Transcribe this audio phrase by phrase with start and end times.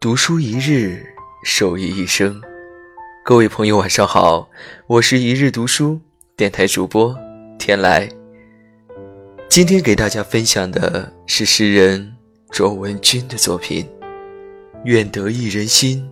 [0.00, 1.04] 读书一日，
[1.44, 2.40] 受益一生。
[3.22, 4.48] 各位朋友，晚上好，
[4.86, 6.00] 我是一日读书
[6.34, 7.14] 电台主播
[7.58, 8.08] 天来。
[9.50, 12.16] 今天给大家分享的是诗人
[12.50, 13.84] 卓文君的作品
[14.84, 16.10] 《愿得一人心，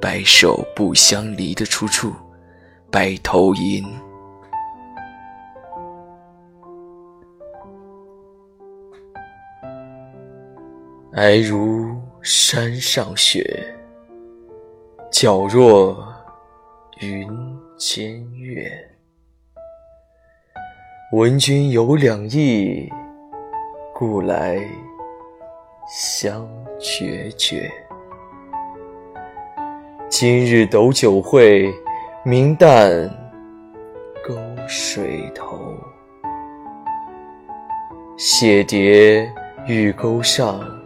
[0.00, 2.08] 白首不相离》的出处
[2.90, 3.84] 《白头吟》。
[11.12, 13.42] 爱如山上雪，
[15.10, 16.06] 皎若
[17.00, 17.28] 云
[17.76, 18.70] 间月。
[21.12, 22.88] 闻君有两意，
[23.92, 24.56] 故来
[25.88, 27.68] 相决绝。
[30.08, 31.74] 今日斗酒会，
[32.24, 33.10] 明旦
[34.24, 34.32] 沟
[34.68, 35.58] 水头。
[38.16, 39.28] 谢蝶
[39.66, 40.81] 玉钩上。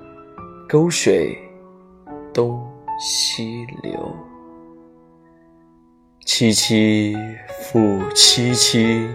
[0.69, 1.39] 沟水
[2.35, 2.61] 东
[2.99, 4.17] 西流，
[6.25, 7.17] 萋萋
[7.61, 7.79] 复
[8.17, 9.07] 萋萋，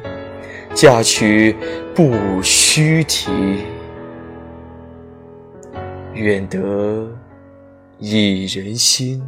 [0.74, 1.54] 嫁娶
[1.94, 3.30] 不须啼。
[6.14, 7.14] 愿得
[8.00, 9.22] 一人心，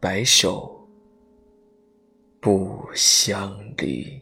[0.00, 0.88] 白首
[2.40, 4.20] 不相离。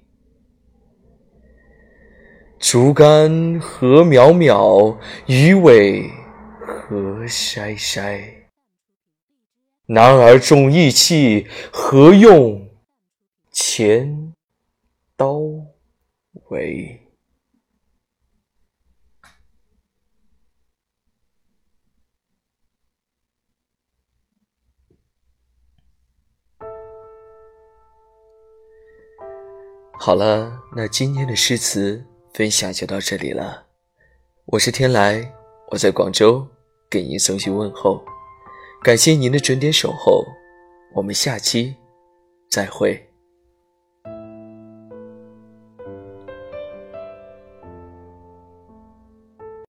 [2.59, 4.95] 竹竿何渺渺，
[5.27, 6.11] 鱼尾。
[6.93, 8.23] 何筛筛，
[9.87, 12.69] 男儿重义气，何用
[13.51, 14.35] 钱
[15.17, 15.41] 刀
[16.51, 17.01] 为？
[29.95, 33.69] 好了，那今天的诗词分享就到这里了。
[34.45, 35.33] 我是天来，
[35.71, 36.47] 我在广州。
[36.93, 38.05] 给您送去问候，
[38.83, 40.27] 感谢您的准点守候，
[40.93, 41.75] 我们下期
[42.51, 43.12] 再会。